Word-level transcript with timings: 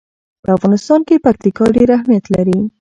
په 0.43 0.49
افغانستان 0.57 0.99
کې 1.07 1.23
پکتیکا 1.25 1.65
ډېر 1.75 1.89
اهمیت 1.97 2.25
لري. 2.35 2.59